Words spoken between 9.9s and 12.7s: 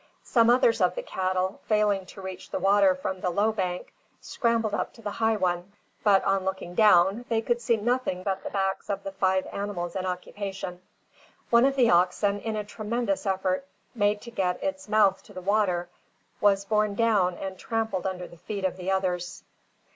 in occupation. One of the oxen, in a